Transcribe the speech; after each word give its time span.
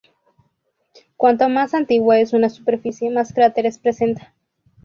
Cuanto 1.15 1.47
más 1.47 1.75
antigua 1.75 2.17
es 2.17 2.33
una 2.33 2.49
superficie, 2.49 3.11
más 3.11 3.33
cráteres 3.33 3.77
presenta. 3.77 4.33